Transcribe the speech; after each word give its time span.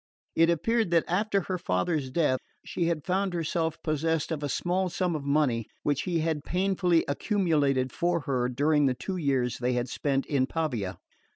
It 0.35 0.49
appeared 0.49 0.89
that 0.89 1.03
after 1.07 1.41
her 1.41 1.59
father's 1.59 2.09
death 2.09 2.39
she 2.65 2.85
had 2.85 3.05
found 3.05 3.35
herself 3.35 3.77
possessed 3.83 4.31
of 4.31 4.41
a 4.41 4.49
small 4.49 4.89
sum 4.89 5.15
of 5.15 5.23
money 5.25 5.67
which 5.83 6.05
he 6.09 6.21
had 6.21 6.43
painfully 6.43 7.05
accumulated 7.07 7.91
for 7.91 8.21
her 8.21 8.49
during 8.49 8.87
the 8.87 8.95
two 8.95 9.17
years 9.17 9.59
they 9.59 9.73
had 9.73 9.89
spent 9.89 10.25
in 10.25 10.47
Pavia. 10.47 10.97